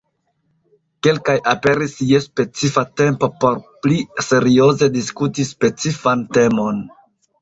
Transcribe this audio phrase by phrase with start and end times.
[1.07, 3.99] Kelkaj aperis je specifa tempo por pli
[4.31, 6.81] serioze diskuti specifan temon.